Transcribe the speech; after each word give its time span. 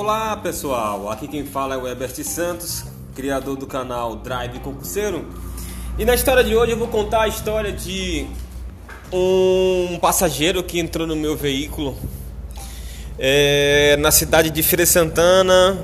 Olá 0.00 0.34
pessoal, 0.34 1.10
aqui 1.10 1.28
quem 1.28 1.44
fala 1.44 1.74
é 1.74 1.76
o 1.76 1.86
Herbert 1.86 2.14
Santos, 2.24 2.84
criador 3.14 3.54
do 3.54 3.66
canal 3.66 4.16
Drive 4.16 4.58
Concurseiro. 4.60 5.28
E 5.98 6.06
na 6.06 6.14
história 6.14 6.42
de 6.42 6.56
hoje 6.56 6.72
eu 6.72 6.78
vou 6.78 6.88
contar 6.88 7.24
a 7.24 7.28
história 7.28 7.70
de 7.70 8.26
um 9.12 9.98
passageiro 10.00 10.62
que 10.62 10.80
entrou 10.80 11.06
no 11.06 11.14
meu 11.14 11.36
veículo 11.36 11.98
é, 13.18 13.98
na 13.98 14.10
cidade 14.10 14.48
de 14.48 14.62
Feira 14.62 14.86
Santana. 14.86 15.78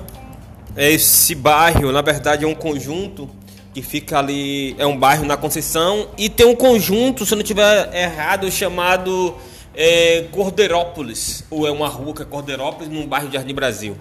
Esse 0.74 1.34
bairro, 1.34 1.92
na 1.92 2.00
verdade, 2.00 2.46
é 2.46 2.48
um 2.48 2.54
conjunto 2.54 3.28
que 3.74 3.82
fica 3.82 4.18
ali, 4.18 4.74
é 4.78 4.86
um 4.86 4.98
bairro 4.98 5.26
na 5.26 5.36
Conceição 5.36 6.08
e 6.16 6.30
tem 6.30 6.46
um 6.46 6.56
conjunto, 6.56 7.26
se 7.26 7.34
eu 7.34 7.36
não 7.36 7.42
estiver 7.42 7.94
errado, 7.94 8.50
chamado 8.50 9.36
é, 9.76 10.22
Cordeirópolis, 10.32 11.44
ou 11.50 11.66
é 11.66 11.70
uma 11.70 11.86
rua 11.86 12.14
que 12.14 12.22
é 12.22 12.24
Cordeirópolis, 12.24 12.90
num 12.90 13.06
bairro 13.06 13.28
de 13.28 13.34
Jardim 13.34 13.54
Brasil. 13.54 13.96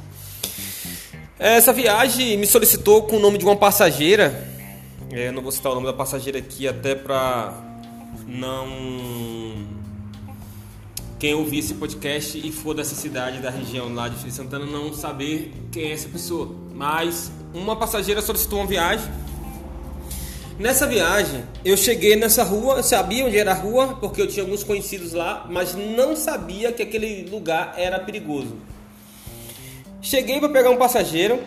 Essa 1.38 1.74
viagem 1.74 2.38
me 2.38 2.48
solicitou 2.48 3.04
com 3.04 3.18
o 3.18 3.20
nome 3.20 3.38
de 3.38 3.46
uma 3.46 3.56
passageira. 3.56 4.48
É, 5.12 5.32
não 5.32 5.42
vou 5.42 5.52
citar 5.52 5.72
o 5.72 5.76
nome 5.76 5.88
da 5.88 5.94
passageira 5.94 6.40
aqui 6.40 6.68
até 6.68 6.96
para 6.96 7.54
não 8.26 9.66
quem 11.20 11.34
ouvir 11.34 11.60
esse 11.60 11.74
podcast 11.74 12.38
e 12.38 12.52
for 12.52 12.74
dessa 12.74 12.96
cidade, 12.96 13.40
da 13.40 13.50
região 13.50 13.94
lá 13.94 14.08
de 14.08 14.32
Santana, 14.32 14.66
não 14.66 14.94
saber 14.94 15.54
quem 15.72 15.84
é 15.84 15.92
essa 15.92 16.10
pessoa. 16.10 16.56
Mas 16.74 17.32
uma 17.54 17.76
passageira 17.76 18.22
solicitou 18.22 18.60
uma 18.60 18.68
viagem 18.68 19.10
Nessa 20.58 20.88
viagem, 20.88 21.44
eu 21.66 21.76
cheguei 21.76 22.16
nessa 22.16 22.42
rua, 22.42 22.82
sabia 22.82 23.26
onde 23.26 23.38
era 23.38 23.52
a 23.52 23.54
rua, 23.54 23.98
porque 24.00 24.22
eu 24.22 24.28
tinha 24.28 24.42
alguns 24.42 24.64
conhecidos 24.64 25.12
lá, 25.12 25.46
mas 25.50 25.76
não 25.76 26.16
sabia 26.16 26.72
que 26.72 26.82
aquele 26.82 27.30
lugar 27.30 27.74
era 27.76 28.00
perigoso. 28.00 28.56
Cheguei 30.06 30.40
para 30.40 30.50
pegar 30.50 30.70
um 30.70 30.78
passageiro, 30.78 31.42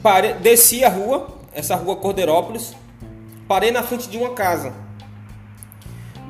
pare... 0.00 0.34
desci 0.34 0.84
a 0.84 0.88
rua, 0.88 1.26
essa 1.52 1.74
rua 1.74 1.96
Cordeirópolis, 1.96 2.76
parei 3.48 3.72
na 3.72 3.82
frente 3.82 4.08
de 4.08 4.16
uma 4.16 4.30
casa. 4.34 4.72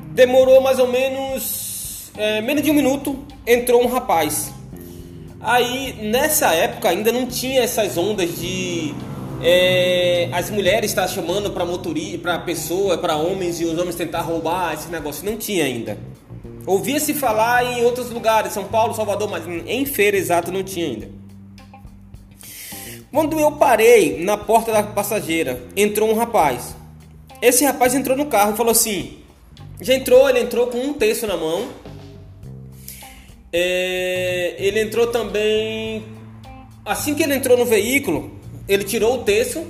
Demorou 0.07 0.59
mais 0.61 0.79
ou 0.79 0.87
menos 0.87 2.11
é, 2.17 2.41
menos 2.41 2.63
de 2.63 2.71
um 2.71 2.73
minuto, 2.73 3.23
entrou 3.45 3.83
um 3.83 3.87
rapaz. 3.87 4.51
Aí 5.39 5.93
nessa 6.01 6.55
época 6.55 6.89
ainda 6.89 7.11
não 7.11 7.27
tinha 7.27 7.61
essas 7.61 7.99
ondas 7.99 8.39
de 8.39 8.95
é, 9.43 10.27
as 10.31 10.49
mulheres 10.49 10.89
estão 10.89 11.07
chamando 11.07 11.51
para 11.51 11.63
motorista, 11.63 12.17
para 12.17 12.39
pessoa, 12.39 12.97
para 12.97 13.15
homens 13.15 13.61
e 13.61 13.65
os 13.65 13.77
homens 13.77 13.93
tentar 13.93 14.21
roubar 14.21 14.73
esse 14.73 14.89
negócio. 14.89 15.23
Não 15.23 15.37
tinha 15.37 15.65
ainda. 15.65 15.99
Ouvia-se 16.71 17.13
falar 17.13 17.65
em 17.65 17.83
outros 17.83 18.09
lugares, 18.11 18.53
São 18.53 18.63
Paulo, 18.63 18.93
Salvador, 18.93 19.29
mas 19.29 19.43
em 19.45 19.85
feira 19.85 20.15
exato 20.15 20.53
não 20.53 20.63
tinha 20.63 20.85
ainda. 20.85 21.09
Quando 23.11 23.37
eu 23.37 23.51
parei 23.51 24.23
na 24.23 24.37
porta 24.37 24.71
da 24.71 24.81
passageira, 24.81 25.61
entrou 25.75 26.09
um 26.09 26.15
rapaz. 26.15 26.73
Esse 27.41 27.65
rapaz 27.65 27.93
entrou 27.93 28.15
no 28.15 28.27
carro 28.27 28.53
e 28.53 28.55
falou 28.55 28.71
assim: 28.71 29.17
já 29.81 29.93
entrou, 29.95 30.29
ele 30.29 30.39
entrou 30.39 30.67
com 30.67 30.77
um 30.77 30.93
terço 30.93 31.27
na 31.27 31.35
mão. 31.35 31.67
É, 33.51 34.55
ele 34.57 34.79
entrou 34.79 35.07
também. 35.07 36.05
Assim 36.85 37.13
que 37.13 37.23
ele 37.23 37.35
entrou 37.35 37.57
no 37.57 37.65
veículo, 37.65 38.31
ele 38.65 38.85
tirou 38.85 39.15
o 39.15 39.23
terço, 39.25 39.67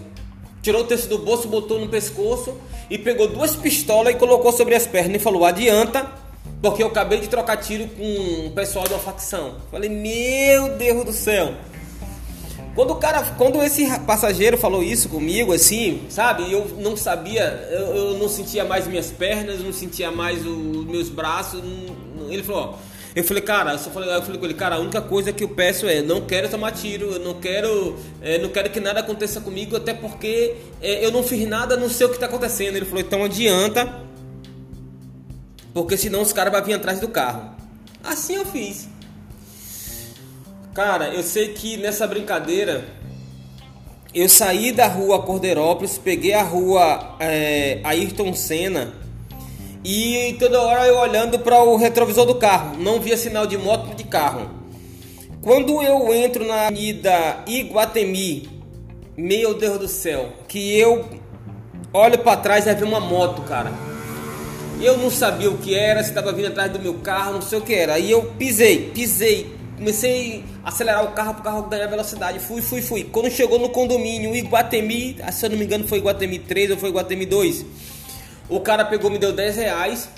tirou 0.62 0.82
o 0.82 0.86
terço 0.86 1.10
do 1.10 1.18
bolso, 1.18 1.48
botou 1.48 1.80
no 1.80 1.90
pescoço 1.90 2.56
e 2.92 3.00
pegou 3.00 3.28
duas 3.28 3.56
pistolas 3.56 4.14
e 4.14 4.18
colocou 4.20 4.52
sobre 4.52 4.76
as 4.76 4.86
pernas 4.86 5.16
e 5.16 5.20
falou: 5.20 5.44
adianta, 5.46 6.22
porque 6.62 6.84
eu 6.84 6.88
acabei 6.88 7.20
de 7.20 7.28
trocar 7.28 7.58
tiro 7.58 7.88
com 7.88 8.48
o 8.48 8.52
pessoal 8.52 8.86
de 8.86 8.94
uma 8.94 9.00
facção. 9.00 9.56
Falei: 9.72 9.90
meu 9.90 10.78
Deus 10.78 11.06
do 11.06 11.14
céu. 11.14 11.54
Quando 12.76 12.92
o 12.92 12.96
cara, 12.96 13.22
quando 13.38 13.62
esse 13.62 13.86
passageiro 14.02 14.58
falou 14.58 14.82
isso 14.82 15.10
comigo, 15.10 15.52
assim, 15.52 16.04
sabe, 16.10 16.50
eu 16.50 16.66
não 16.80 16.96
sabia, 16.96 17.44
eu, 17.70 17.96
eu 17.96 18.18
não 18.18 18.30
sentia 18.30 18.64
mais 18.64 18.88
minhas 18.88 19.12
pernas, 19.12 19.60
não 19.60 19.74
sentia 19.74 20.10
mais 20.10 20.46
os 20.46 20.86
meus 20.86 21.10
braços. 21.10 21.62
Ele 22.30 22.44
falou: 22.44 22.78
eu 23.14 23.24
falei, 23.26 23.44
cara, 23.44 23.74
eu 23.74 23.80
falei, 23.80 24.16
eu 24.16 24.22
falei 24.22 24.40
com 24.40 24.46
ele, 24.46 24.54
cara, 24.54 24.76
a 24.76 24.80
única 24.80 25.02
coisa 25.02 25.34
que 25.34 25.44
eu 25.44 25.50
peço 25.50 25.86
é, 25.86 26.02
não 26.02 26.22
quero 26.22 26.48
tomar 26.48 26.72
tiro, 26.72 27.12
eu 27.12 27.20
não 27.20 27.34
quero, 27.34 27.98
é, 28.22 28.38
não 28.38 28.48
quero 28.48 28.70
que 28.70 28.80
nada 28.80 29.02
aconteça 29.02 29.42
comigo, 29.42 29.76
até 29.76 29.94
porque 29.94 30.56
é, 30.82 31.06
eu 31.06 31.12
não 31.12 31.24
fiz 31.24 31.46
nada, 31.46 31.76
não 31.76 31.90
sei 31.90 32.06
o 32.06 32.10
que 32.10 32.16
está 32.16 32.28
acontecendo. 32.28 32.78
Ele 32.78 32.86
falou, 32.86 33.02
então 33.02 33.26
adianta, 33.26 34.02
porque 35.74 35.98
senão 35.98 36.22
os 36.22 36.34
caras 36.34 36.52
vão 36.54 36.64
vir 36.64 36.74
atrás 36.74 37.00
do 37.00 37.08
carro. 37.08 37.52
Assim 38.04 38.36
eu 38.36 38.46
fiz. 38.46 38.88
Cara, 40.74 41.10
eu 41.10 41.22
sei 41.22 41.50
que 41.50 41.78
nessa 41.78 42.08
brincadeira 42.08 42.86
eu 44.14 44.28
saí 44.28 44.72
da 44.72 44.88
rua 44.88 45.22
Cordeirópolis, 45.22 45.98
peguei 45.98 46.34
a 46.34 46.44
rua 46.44 47.16
é, 47.20 47.80
Ayrton 47.84 48.34
Senna 48.34 48.94
e 49.84 50.36
toda 50.40 50.62
hora 50.62 50.86
eu 50.86 50.98
olhando 50.98 51.40
para 51.40 51.62
o 51.64 51.76
retrovisor 51.76 52.26
do 52.26 52.36
carro, 52.36 52.78
não 52.78 53.00
via 53.00 53.18
sinal 53.18 53.48
de 53.48 53.58
moto 53.58 53.88
nem 53.88 53.96
de 53.96 54.04
carro. 54.04 54.50
Quando 55.42 55.82
eu 55.82 56.14
entro 56.14 56.46
na 56.46 56.68
avenida 56.68 57.44
Iguatemi, 57.48 58.48
meu 59.18 59.56
Deus 59.56 59.80
do 59.80 59.88
céu, 59.88 60.30
que 60.48 60.78
eu 60.78 61.06
olho 61.92 62.20
para 62.20 62.38
trás 62.38 62.68
e 62.68 62.76
vi 62.76 62.84
uma 62.84 63.00
moto, 63.00 63.42
cara. 63.42 63.91
Eu 64.82 64.98
não 64.98 65.12
sabia 65.12 65.50
o 65.50 65.58
que 65.58 65.76
era, 65.76 66.04
se 66.04 66.10
estava 66.10 66.34
vindo 66.34 66.48
atrás 66.48 66.72
do 66.72 66.80
meu 66.80 66.96
carro, 66.96 67.34
não 67.34 67.42
sei 67.42 67.60
o 67.60 67.62
que 67.62 67.74
era. 67.74 67.94
Aí 67.94 68.10
eu 68.10 68.24
pisei, 68.38 68.90
pisei, 68.92 69.56
comecei 69.78 70.44
a 70.64 70.70
acelerar 70.70 71.04
o 71.06 71.12
carro 71.12 71.34
para 71.36 71.42
o 71.42 71.44
carro 71.44 71.70
ganhar 71.70 71.88
velocidade. 71.88 72.40
Fui, 72.40 72.62
fui, 72.62 72.82
fui. 72.82 73.04
Quando 73.04 73.30
chegou 73.30 73.60
no 73.60 73.70
condomínio 73.70 74.36
Iguatemi, 74.36 75.18
se 75.32 75.46
eu 75.46 75.52
não 75.52 75.58
me 75.58 75.66
engano 75.66 75.88
foi 75.88 76.00
Iguatemi 76.00 76.40
3 76.40 76.72
ou 76.72 76.78
foi 76.78 76.90
Iguatemi 76.90 77.26
2 77.26 77.66
o 78.52 78.60
cara 78.60 78.84
pegou, 78.84 79.10
me 79.10 79.18
deu 79.18 79.32
10 79.32 79.56
reais 79.56 80.10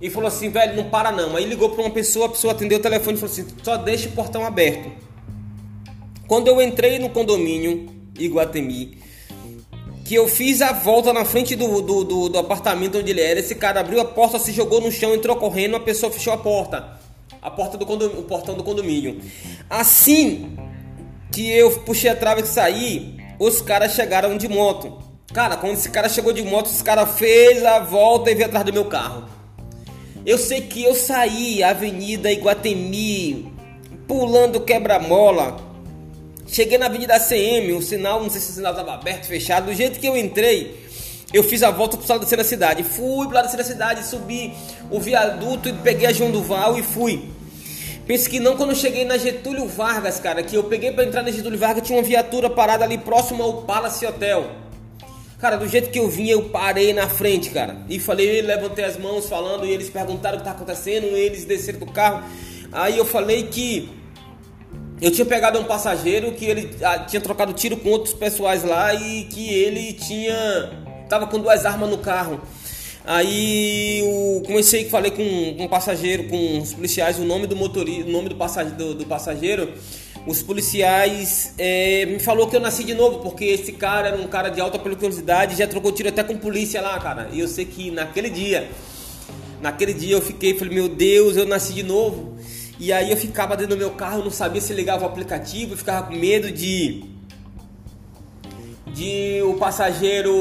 e 0.00 0.08
falou 0.08 0.26
assim, 0.26 0.48
velho, 0.48 0.74
não 0.74 0.88
para 0.88 1.12
não. 1.12 1.36
Aí 1.36 1.44
ligou 1.44 1.68
para 1.68 1.82
uma 1.82 1.90
pessoa, 1.90 2.26
a 2.26 2.28
pessoa 2.30 2.54
atendeu 2.54 2.78
o 2.78 2.82
telefone 2.82 3.18
e 3.18 3.20
falou 3.20 3.32
assim, 3.32 3.46
só 3.62 3.76
deixa 3.76 4.08
o 4.08 4.12
portão 4.12 4.44
aberto. 4.44 4.90
Quando 6.26 6.48
eu 6.48 6.60
entrei 6.62 6.98
no 6.98 7.10
condomínio 7.10 7.86
Iguatemi, 8.18 8.98
que 10.06 10.14
eu 10.14 10.28
fiz 10.28 10.62
a 10.62 10.72
volta 10.72 11.12
na 11.12 11.24
frente 11.24 11.56
do, 11.56 11.82
do, 11.82 12.04
do, 12.04 12.28
do 12.28 12.38
apartamento 12.38 12.96
onde 12.96 13.10
ele 13.10 13.20
era, 13.20 13.40
esse 13.40 13.56
cara 13.56 13.80
abriu 13.80 14.00
a 14.00 14.04
porta, 14.04 14.38
se 14.38 14.52
jogou 14.52 14.80
no 14.80 14.92
chão, 14.92 15.12
entrou 15.12 15.34
correndo, 15.34 15.74
a 15.74 15.80
pessoa 15.80 16.12
fechou 16.12 16.32
a 16.32 16.36
porta. 16.36 16.96
A 17.42 17.50
porta 17.50 17.76
do 17.76 17.84
condomínio, 17.84 18.20
o 18.20 18.22
portão 18.22 18.54
do 18.54 18.62
condomínio. 18.62 19.20
Assim 19.68 20.56
que 21.32 21.50
eu 21.50 21.72
puxei 21.80 22.08
a 22.08 22.14
trave 22.14 22.42
e 22.42 22.46
saí, 22.46 23.16
os 23.36 23.60
caras 23.60 23.94
chegaram 23.94 24.36
de 24.36 24.48
moto. 24.48 24.96
Cara, 25.34 25.56
quando 25.56 25.72
esse 25.72 25.90
cara 25.90 26.08
chegou 26.08 26.32
de 26.32 26.42
moto, 26.44 26.66
esse 26.66 26.84
cara 26.84 27.04
fez 27.04 27.64
a 27.64 27.80
volta 27.80 28.30
e 28.30 28.34
veio 28.34 28.46
atrás 28.46 28.64
do 28.64 28.72
meu 28.72 28.84
carro. 28.84 29.24
Eu 30.24 30.38
sei 30.38 30.60
que 30.60 30.84
eu 30.84 30.94
saí, 30.94 31.64
Avenida 31.64 32.30
Iguatemi, 32.30 33.52
pulando 34.06 34.60
quebra-mola. 34.60 35.56
Cheguei 36.46 36.78
na 36.78 36.86
Avenida 36.86 37.16
ACM, 37.16 37.72
o 37.72 37.82
sinal, 37.82 38.22
não 38.22 38.30
sei 38.30 38.40
se 38.40 38.50
o 38.50 38.54
sinal 38.54 38.72
estava 38.72 38.94
aberto, 38.94 39.26
fechado. 39.26 39.66
Do 39.66 39.74
jeito 39.74 39.98
que 39.98 40.06
eu 40.06 40.16
entrei, 40.16 40.86
eu 41.32 41.42
fiz 41.42 41.62
a 41.62 41.70
volta 41.70 41.96
pro 41.96 42.08
lado 42.08 42.24
da 42.24 42.44
cidade. 42.44 42.84
Fui 42.84 43.26
pro 43.26 43.34
lado 43.34 43.54
da 43.54 43.64
cidade, 43.64 44.06
subi 44.06 44.52
o 44.90 45.00
viaduto 45.00 45.68
e 45.68 45.72
peguei 45.72 46.06
a 46.06 46.12
João 46.12 46.30
Duval 46.30 46.78
e 46.78 46.82
fui. 46.82 47.30
Pense 48.06 48.30
que 48.30 48.38
não 48.38 48.56
quando 48.56 48.70
eu 48.70 48.76
cheguei 48.76 49.04
na 49.04 49.18
Getúlio 49.18 49.66
Vargas, 49.66 50.20
cara, 50.20 50.40
que 50.40 50.54
eu 50.54 50.62
peguei 50.62 50.92
para 50.92 51.04
entrar 51.04 51.22
na 51.22 51.30
Getúlio 51.32 51.58
Vargas, 51.58 51.84
tinha 51.84 51.98
uma 51.98 52.04
viatura 52.04 52.48
parada 52.48 52.84
ali 52.84 52.98
próximo 52.98 53.42
ao 53.42 53.62
Palace 53.62 54.06
Hotel. 54.06 54.48
Cara, 55.40 55.56
do 55.56 55.68
jeito 55.68 55.90
que 55.90 55.98
eu 55.98 56.08
vim, 56.08 56.28
eu 56.28 56.44
parei 56.44 56.92
na 56.92 57.08
frente, 57.08 57.50
cara. 57.50 57.76
E 57.88 57.98
falei, 57.98 58.40
levantei 58.40 58.84
as 58.84 58.96
mãos 58.96 59.28
falando, 59.28 59.66
e 59.66 59.70
eles 59.72 59.90
perguntaram 59.90 60.36
o 60.36 60.38
que 60.38 60.44
tá 60.44 60.52
acontecendo, 60.52 61.04
eles 61.04 61.44
desceram 61.44 61.80
do 61.80 61.86
carro. 61.86 62.22
Aí 62.70 62.96
eu 62.96 63.04
falei 63.04 63.42
que 63.48 63.88
eu 65.00 65.10
tinha 65.10 65.24
pegado 65.24 65.58
um 65.58 65.64
passageiro 65.64 66.32
que 66.32 66.44
ele 66.44 66.70
ah, 66.82 67.00
tinha 67.00 67.20
trocado 67.20 67.52
tiro 67.52 67.76
com 67.76 67.90
outros 67.90 68.14
pessoais 68.14 68.64
lá 68.64 68.94
e 68.94 69.24
que 69.24 69.48
ele 69.52 69.92
tinha 69.92 70.70
tava 71.08 71.26
com 71.26 71.38
duas 71.38 71.64
armas 71.64 71.88
no 71.88 71.98
carro. 71.98 72.40
Aí 73.04 74.00
eu 74.00 74.42
comecei 74.44 74.88
falei 74.90 75.12
com 75.12 75.22
um 75.22 75.68
passageiro, 75.68 76.24
com 76.24 76.58
os 76.58 76.74
policiais, 76.74 77.18
o 77.18 77.24
nome 77.24 77.46
do 77.46 77.54
motorista, 77.54 78.08
o 78.08 78.12
nome 78.12 78.28
do 78.28 78.34
passageiro, 78.34 78.76
do, 78.76 78.94
do 78.94 79.06
passageiro 79.06 79.72
os 80.26 80.42
policiais 80.42 81.54
é, 81.56 82.04
me 82.04 82.18
falou 82.18 82.48
que 82.48 82.56
eu 82.56 82.60
nasci 82.60 82.82
de 82.82 82.94
novo, 82.94 83.20
porque 83.20 83.44
esse 83.44 83.70
cara 83.72 84.08
era 84.08 84.16
um 84.16 84.26
cara 84.26 84.48
de 84.48 84.60
alta 84.60 84.76
periculosidade, 84.76 85.56
já 85.56 85.68
trocou 85.68 85.92
tiro 85.92 86.08
até 86.08 86.24
com 86.24 86.36
polícia 86.36 86.82
lá, 86.82 86.98
cara. 86.98 87.28
E 87.32 87.38
eu 87.38 87.46
sei 87.46 87.64
que 87.64 87.92
naquele 87.92 88.28
dia, 88.28 88.68
naquele 89.62 89.94
dia 89.94 90.16
eu 90.16 90.20
fiquei, 90.20 90.58
falei, 90.58 90.74
meu 90.74 90.88
Deus, 90.88 91.36
eu 91.36 91.46
nasci 91.46 91.72
de 91.72 91.84
novo. 91.84 92.35
E 92.78 92.92
aí 92.92 93.10
eu 93.10 93.16
ficava 93.16 93.56
dentro 93.56 93.74
do 93.74 93.78
meu 93.78 93.90
carro, 93.90 94.22
não 94.22 94.30
sabia 94.30 94.60
se 94.60 94.72
ligava 94.74 95.04
o 95.04 95.08
aplicativo, 95.08 95.72
eu 95.72 95.78
ficava 95.78 96.06
com 96.06 96.14
medo 96.14 96.50
de 96.50 97.04
de 98.88 99.42
o 99.42 99.54
passageiro, 99.54 100.32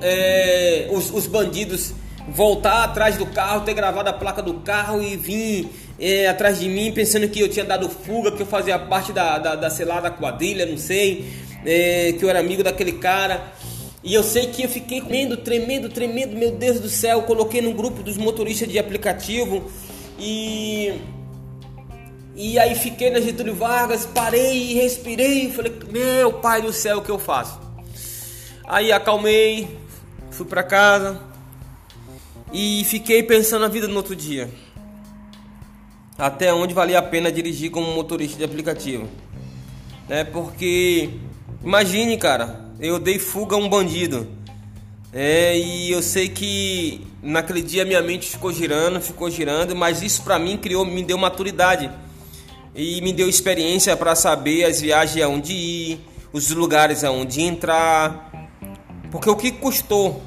é, 0.00 0.88
os, 0.92 1.10
os 1.10 1.26
bandidos 1.26 1.92
voltar 2.28 2.84
atrás 2.84 3.16
do 3.16 3.26
carro, 3.26 3.64
ter 3.64 3.74
gravado 3.74 4.08
a 4.08 4.12
placa 4.12 4.40
do 4.40 4.54
carro 4.54 5.02
e 5.02 5.16
vir 5.16 5.68
é, 5.98 6.28
atrás 6.28 6.60
de 6.60 6.68
mim 6.68 6.92
pensando 6.92 7.28
que 7.28 7.40
eu 7.40 7.48
tinha 7.48 7.64
dado 7.64 7.88
fuga, 7.88 8.32
que 8.32 8.42
eu 8.42 8.46
fazia 8.46 8.78
parte 8.78 9.12
da, 9.12 9.38
da, 9.38 9.54
da 9.56 9.70
sei 9.70 9.84
lá, 9.84 10.00
da 10.00 10.10
quadrilha, 10.10 10.64
não 10.64 10.78
sei, 10.78 11.28
é, 11.64 12.12
que 12.12 12.24
eu 12.24 12.30
era 12.30 12.38
amigo 12.38 12.62
daquele 12.62 12.92
cara. 12.92 13.52
E 14.02 14.12
eu 14.12 14.22
sei 14.22 14.48
que 14.48 14.62
eu 14.62 14.68
fiquei 14.68 15.00
tremendo, 15.00 15.36
tremendo, 15.38 15.88
tremendo, 15.88 16.36
meu 16.36 16.50
Deus 16.50 16.78
do 16.78 16.90
céu. 16.90 17.22
Coloquei 17.22 17.62
no 17.62 17.72
grupo 17.72 18.02
dos 18.02 18.18
motoristas 18.18 18.68
de 18.68 18.78
aplicativo 18.78 19.64
e. 20.18 20.92
E 22.36 22.58
aí 22.58 22.74
fiquei 22.74 23.10
na 23.10 23.20
Getúlio 23.20 23.54
Vargas, 23.54 24.06
parei, 24.06 24.74
respirei, 24.74 25.52
falei, 25.52 25.72
meu 25.90 26.32
pai 26.32 26.60
do 26.60 26.72
céu, 26.72 26.98
o 26.98 27.02
que 27.02 27.10
eu 27.10 27.18
faço? 27.18 27.60
Aí 28.66 28.90
acalmei, 28.90 29.78
fui 30.32 30.44
para 30.44 30.64
casa 30.64 31.20
e 32.52 32.82
fiquei 32.86 33.22
pensando 33.22 33.62
na 33.62 33.68
vida 33.68 33.86
no 33.86 33.94
outro 33.94 34.16
dia. 34.16 34.50
Até 36.18 36.52
onde 36.52 36.74
valia 36.74 36.98
a 36.98 37.02
pena 37.02 37.30
dirigir 37.30 37.70
como 37.70 37.92
motorista 37.94 38.36
de 38.36 38.44
aplicativo. 38.44 39.08
Né? 40.08 40.24
Porque 40.24 41.10
imagine, 41.62 42.16
cara, 42.18 42.68
eu 42.80 42.98
dei 42.98 43.20
fuga 43.20 43.54
a 43.54 43.58
um 43.60 43.68
bandido. 43.68 44.26
É, 45.12 45.56
e 45.56 45.92
eu 45.92 46.02
sei 46.02 46.28
que 46.28 47.06
naquele 47.22 47.62
dia 47.62 47.84
minha 47.84 48.02
mente 48.02 48.28
ficou 48.28 48.52
girando, 48.52 49.00
ficou 49.00 49.30
girando, 49.30 49.76
mas 49.76 50.02
isso 50.02 50.24
para 50.24 50.36
mim 50.36 50.56
criou, 50.56 50.84
me 50.84 51.04
deu 51.04 51.16
maturidade 51.16 51.88
e 52.74 53.00
me 53.00 53.12
deu 53.12 53.28
experiência 53.28 53.96
para 53.96 54.14
saber 54.14 54.64
as 54.64 54.80
viagens 54.80 55.24
aonde 55.24 55.52
ir, 55.52 56.00
os 56.32 56.50
lugares 56.50 57.04
aonde 57.04 57.42
entrar. 57.42 58.48
Porque 59.10 59.30
o 59.30 59.36
que 59.36 59.52
custou 59.52 60.20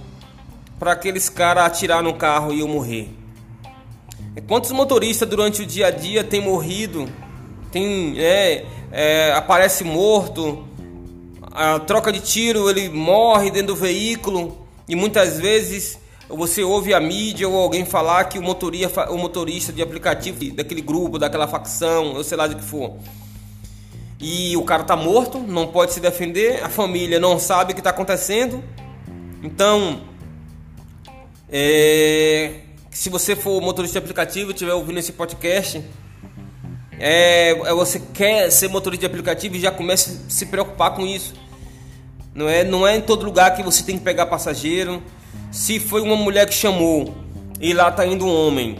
para 0.79 0.93
aqueles 0.93 1.27
caras 1.27 1.65
atirar 1.65 2.01
no 2.01 2.13
carro 2.13 2.53
e 2.53 2.61
eu 2.61 2.67
morrer? 2.67 3.09
Quantos 4.47 4.71
motoristas 4.71 5.27
durante 5.27 5.63
o 5.63 5.65
dia 5.65 5.87
a 5.87 5.91
dia 5.91 6.23
têm 6.23 6.39
morrido, 6.39 7.09
tem, 7.71 8.17
é, 8.17 8.65
é, 8.91 9.33
aparece 9.33 9.83
morto, 9.83 10.65
a 11.51 11.79
troca 11.79 12.11
de 12.11 12.19
tiro, 12.19 12.69
ele 12.69 12.87
morre 12.87 13.49
dentro 13.49 13.73
do 13.73 13.75
veículo 13.75 14.67
e 14.87 14.95
muitas 14.95 15.39
vezes 15.39 15.99
você 16.29 16.63
ouve 16.63 16.93
a 16.93 16.99
mídia 16.99 17.47
ou 17.47 17.57
alguém 17.57 17.85
falar 17.85 18.25
que 18.25 18.37
o 18.37 18.41
motorista, 18.41 19.09
o 19.11 19.17
motorista 19.17 19.71
de 19.71 19.81
aplicativo 19.81 20.53
daquele 20.53 20.81
grupo, 20.81 21.17
daquela 21.17 21.47
facção, 21.47 22.15
ou 22.15 22.23
sei 22.23 22.37
lá 22.37 22.47
de 22.47 22.55
que 22.55 22.63
for. 22.63 22.97
E 24.19 24.57
o 24.57 24.63
cara 24.63 24.83
tá 24.83 24.95
morto, 24.95 25.39
não 25.39 25.67
pode 25.67 25.93
se 25.93 25.99
defender, 25.99 26.63
a 26.63 26.69
família 26.69 27.19
não 27.19 27.39
sabe 27.39 27.71
o 27.71 27.75
que 27.75 27.79
está 27.79 27.91
acontecendo. 27.91 28.63
Então, 29.43 30.01
é, 31.49 32.55
se 32.89 33.09
você 33.09 33.35
for 33.35 33.61
motorista 33.61 33.99
de 33.99 34.03
aplicativo 34.03 34.51
e 34.51 34.53
estiver 34.53 34.73
ouvindo 34.73 34.99
esse 34.99 35.13
podcast, 35.13 35.81
é, 36.99 37.51
é, 37.51 37.73
você 37.73 37.99
quer 37.99 38.51
ser 38.51 38.67
motorista 38.69 39.01
de 39.01 39.05
aplicativo 39.05 39.55
e 39.55 39.59
já 39.59 39.71
comece 39.71 40.19
a 40.27 40.29
se 40.29 40.47
preocupar 40.47 40.95
com 40.95 41.05
isso. 41.05 41.35
Não 42.33 42.49
é, 42.49 42.63
não 42.63 42.87
é 42.87 42.97
em 42.97 43.01
todo 43.01 43.23
lugar 43.25 43.55
que 43.55 43.63
você 43.63 43.83
tem 43.83 43.97
que 43.97 44.03
pegar 44.03 44.25
passageiro. 44.25 45.01
Se 45.51 45.79
foi 45.79 46.01
uma 46.01 46.15
mulher 46.15 46.47
que 46.47 46.53
chamou 46.53 47.15
e 47.59 47.73
lá 47.73 47.91
tá 47.91 48.05
indo 48.05 48.25
um 48.25 48.47
homem 48.47 48.77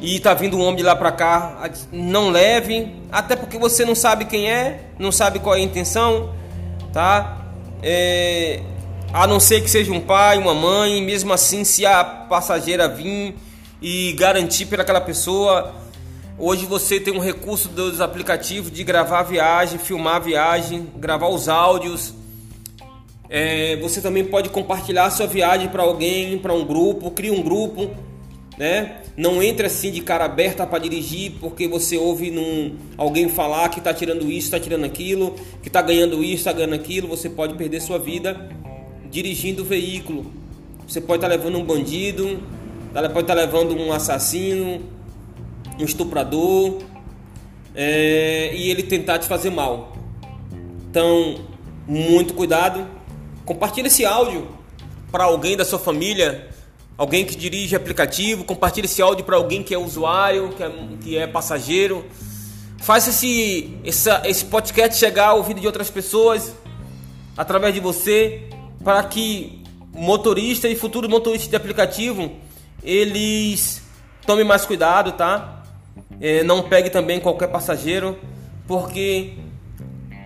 e 0.00 0.20
tá 0.20 0.34
vindo 0.34 0.56
um 0.56 0.62
homem 0.62 0.76
de 0.76 0.82
lá 0.82 0.94
para 0.94 1.12
cá, 1.12 1.70
não 1.90 2.30
leve, 2.30 2.94
até 3.10 3.34
porque 3.34 3.58
você 3.58 3.84
não 3.84 3.94
sabe 3.94 4.26
quem 4.26 4.50
é, 4.50 4.90
não 4.98 5.10
sabe 5.10 5.38
qual 5.38 5.54
é 5.54 5.58
a 5.58 5.62
intenção, 5.62 6.34
tá? 6.92 7.46
É, 7.82 8.60
a 9.12 9.26
não 9.26 9.40
ser 9.40 9.62
que 9.62 9.70
seja 9.70 9.92
um 9.92 10.00
pai, 10.00 10.38
uma 10.38 10.54
mãe, 10.54 11.02
mesmo 11.02 11.32
assim, 11.32 11.64
se 11.64 11.86
a 11.86 12.04
passageira 12.04 12.88
vir 12.88 13.34
e 13.80 14.12
garantir 14.12 14.66
para 14.66 14.82
aquela 14.82 15.00
pessoa, 15.00 15.74
hoje 16.38 16.66
você 16.66 17.00
tem 17.00 17.14
um 17.14 17.20
recurso 17.20 17.68
dos 17.68 18.00
aplicativos 18.00 18.70
de 18.70 18.84
gravar 18.84 19.20
a 19.20 19.22
viagem, 19.22 19.78
filmar 19.78 20.16
a 20.16 20.20
viagem, 20.20 20.88
gravar 20.96 21.28
os 21.28 21.48
áudios 21.48 22.12
é, 23.28 23.76
você 23.76 24.00
também 24.00 24.24
pode 24.24 24.50
compartilhar 24.50 25.10
sua 25.10 25.26
viagem 25.26 25.68
para 25.68 25.82
alguém, 25.82 26.38
para 26.38 26.52
um 26.52 26.64
grupo, 26.64 27.10
cria 27.10 27.32
um 27.32 27.42
grupo, 27.42 27.90
né? 28.56 28.98
Não 29.16 29.42
entre 29.42 29.66
assim 29.66 29.90
de 29.90 30.00
cara 30.00 30.24
aberta 30.24 30.66
para 30.66 30.78
dirigir 30.78 31.32
porque 31.40 31.66
você 31.66 31.96
ouve 31.96 32.30
num, 32.30 32.76
alguém 32.96 33.28
falar 33.28 33.68
que 33.68 33.78
está 33.78 33.92
tirando 33.92 34.30
isso, 34.30 34.46
está 34.46 34.60
tirando 34.60 34.84
aquilo, 34.84 35.34
que 35.62 35.68
está 35.68 35.82
ganhando 35.82 36.22
isso, 36.22 36.36
está 36.36 36.52
ganhando 36.52 36.74
aquilo. 36.74 37.08
Você 37.08 37.28
pode 37.28 37.54
perder 37.54 37.80
sua 37.80 37.98
vida 37.98 38.48
dirigindo 39.10 39.62
o 39.62 39.64
veículo. 39.64 40.30
Você 40.86 41.00
pode 41.00 41.18
estar 41.18 41.28
tá 41.28 41.34
levando 41.34 41.58
um 41.58 41.64
bandido, 41.64 42.38
pode 42.92 43.06
estar 43.06 43.22
tá 43.22 43.34
levando 43.34 43.76
um 43.76 43.92
assassino, 43.92 44.80
um 45.78 45.84
estuprador, 45.84 46.78
é, 47.74 48.54
e 48.54 48.70
ele 48.70 48.84
tentar 48.84 49.18
te 49.18 49.26
fazer 49.26 49.50
mal. 49.50 49.96
Então, 50.88 51.40
muito 51.86 52.32
cuidado 52.32 52.95
Compartilhe 53.46 53.86
esse 53.86 54.04
áudio 54.04 54.48
para 55.12 55.22
alguém 55.22 55.56
da 55.56 55.64
sua 55.64 55.78
família, 55.78 56.48
alguém 56.98 57.24
que 57.24 57.36
dirige 57.36 57.76
aplicativo, 57.76 58.42
compartilhe 58.42 58.86
esse 58.86 59.00
áudio 59.00 59.24
para 59.24 59.36
alguém 59.36 59.62
que 59.62 59.72
é 59.72 59.78
usuário, 59.78 60.50
que 60.50 60.62
é, 60.64 60.70
que 61.00 61.16
é 61.16 61.26
passageiro. 61.28 62.04
Faça 62.78 63.10
esse, 63.10 63.78
essa, 63.84 64.20
esse 64.24 64.44
podcast 64.46 64.98
chegar 64.98 65.28
ao 65.28 65.38
ouvido 65.38 65.60
de 65.60 65.66
outras 65.66 65.88
pessoas 65.88 66.56
através 67.36 67.72
de 67.72 67.78
você, 67.78 68.50
para 68.82 69.02
que 69.04 69.62
motorista 69.92 70.68
e 70.68 70.74
futuro 70.74 71.08
motorista 71.08 71.48
de 71.48 71.54
aplicativo 71.54 72.32
eles 72.82 73.80
tomem 74.26 74.44
mais 74.44 74.66
cuidado, 74.66 75.12
tá? 75.12 75.62
É, 76.20 76.42
não 76.42 76.62
pegue 76.62 76.90
também 76.90 77.20
qualquer 77.20 77.46
passageiro, 77.46 78.18
porque 78.66 79.34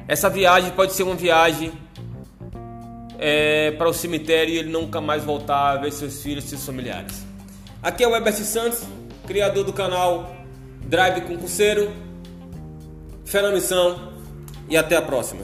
essa 0.09 0.31
viagem 0.31 0.71
pode 0.71 0.95
ser 0.95 1.03
uma 1.03 1.15
viagem 1.15 1.71
é, 3.23 3.73
para 3.73 3.87
o 3.87 3.93
cemitério 3.93 4.55
e 4.55 4.59
ele 4.59 4.71
nunca 4.71 4.99
mais 4.99 5.23
voltar 5.23 5.73
a 5.73 5.77
ver 5.77 5.93
seus 5.93 6.23
filhos 6.23 6.47
e 6.47 6.49
seus 6.49 6.65
familiares. 6.65 7.23
Aqui 7.83 8.03
é 8.03 8.09
o 8.09 8.17
Herbert 8.17 8.35
Santos, 8.37 8.83
criador 9.27 9.63
do 9.63 9.75
canal 9.75 10.35
Drive 10.87 11.21
Concurseiro. 11.23 11.93
Fé 13.27 13.43
na 13.43 13.53
missão 13.53 14.13
e 14.71 14.77
até 14.77 14.97
a 14.97 15.03
próxima. 15.03 15.43